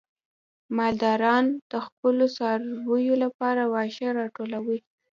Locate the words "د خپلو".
1.71-2.25